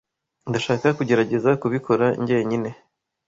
[0.49, 2.69] Ndashaka kugerageza kubikora njyenyine.